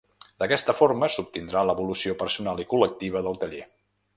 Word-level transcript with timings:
D'aquesta 0.43 0.73
forma 0.77 1.09
s'obtindrà 1.15 1.63
l'evolució 1.71 2.15
personal 2.25 2.65
i 2.65 2.69
col·lectiva 2.73 3.25
del 3.29 3.39
taller. 3.45 3.63